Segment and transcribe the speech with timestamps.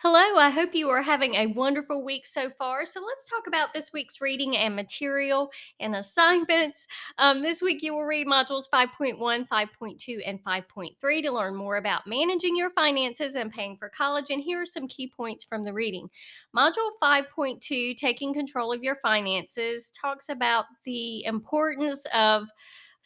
[0.00, 2.84] Hello, I hope you are having a wonderful week so far.
[2.84, 5.50] So, let's talk about this week's reading and material
[5.80, 6.86] and assignments.
[7.18, 9.18] Um, this week, you will read modules 5.1,
[9.48, 14.30] 5.2, and 5.3 to learn more about managing your finances and paying for college.
[14.30, 16.10] And here are some key points from the reading.
[16.54, 22.48] Module 5.2, Taking Control of Your Finances, talks about the importance of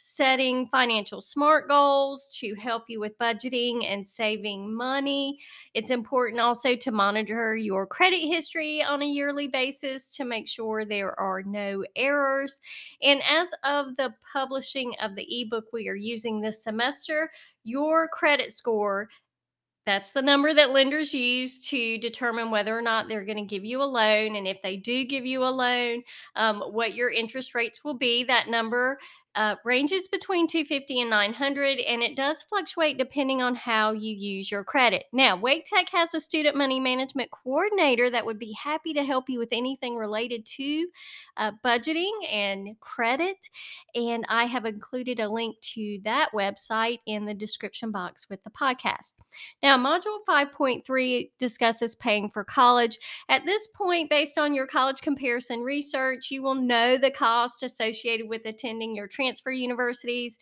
[0.00, 5.36] setting financial smart goals to help you with budgeting and saving money.
[5.74, 10.84] It's important also to monitor your credit history on a yearly basis to make sure
[10.84, 12.60] there are no errors.
[13.02, 17.28] And as of the publishing of the ebook we are using this semester,
[17.64, 19.08] your credit score
[19.88, 23.64] that's the number that lenders use to determine whether or not they're going to give
[23.64, 24.36] you a loan.
[24.36, 26.02] And if they do give you a loan,
[26.36, 28.22] um, what your interest rates will be.
[28.22, 28.98] That number
[29.34, 34.50] uh, ranges between 250 and 900 and it does fluctuate depending on how you use
[34.50, 35.04] your credit.
[35.12, 39.28] Now wake tech has a student money management coordinator that would be happy to help
[39.28, 40.86] you with anything related to
[41.36, 43.36] uh, budgeting and credit
[43.94, 48.50] and i have included a link to that website in the description box with the
[48.50, 49.12] podcast.
[49.62, 52.98] Now module 5.3 discusses paying for college.
[53.28, 58.28] At this point based on your college comparison research you will know the cost associated
[58.28, 60.38] with attending your transfer universities.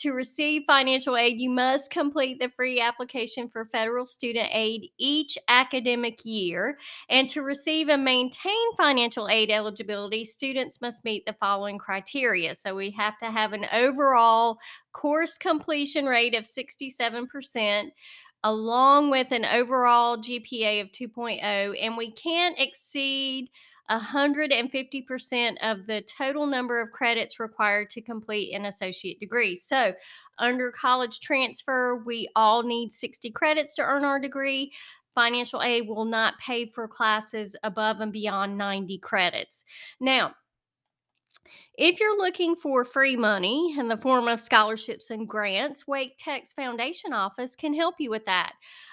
[0.00, 5.38] To receive financial aid, you must complete the free application for federal student aid each
[5.48, 6.78] academic year.
[7.08, 12.54] And to receive and maintain financial aid eligibility, students must meet the following criteria.
[12.54, 14.58] So we have to have an overall
[14.92, 17.90] course completion rate of 67%
[18.44, 21.42] along with an overall GPA of 2.0,
[21.82, 23.50] and we can't exceed
[23.90, 29.56] 150% of the total number of credits required to complete an associate degree.
[29.56, 29.94] So,
[30.38, 34.72] under college transfer, we all need 60 credits to earn our degree.
[35.14, 39.64] Financial aid will not pay for classes above and beyond 90 credits.
[40.00, 40.34] Now,
[41.74, 46.52] if you're looking for free money in the form of scholarships and grants, Wake Tech's
[46.52, 48.52] Foundation Office can help you with that.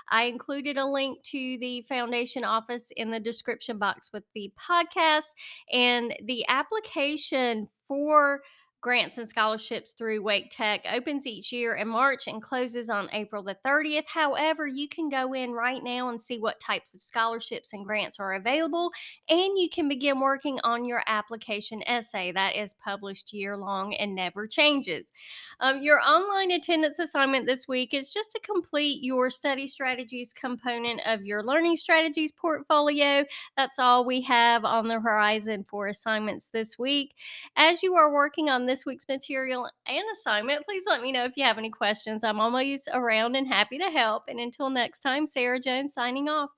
[0.09, 5.31] I included a link to the Foundation Office in the description box with the podcast,
[5.71, 8.41] and the application for
[8.81, 13.41] grants and scholarships through Wake Tech opens each year in March and closes on April
[13.41, 14.03] the 30th.
[14.05, 18.19] However, you can go in right now and see what types of scholarships and grants
[18.19, 18.91] are available,
[19.27, 24.13] and you can begin working on your application essay that is published year long and
[24.13, 25.11] never changes.
[25.59, 31.01] Um, your online attendance assignment this week is just to complete your study strategies component
[31.07, 33.25] of your learning strategies portfolio.
[33.57, 37.15] That's all we have on the horizon for assignments this week.
[37.55, 40.65] As you are working on this, this week's material and assignment.
[40.65, 42.25] Please let me know if you have any questions.
[42.25, 44.23] I'm always around and happy to help.
[44.27, 46.49] And until next time, Sara Jones signing off.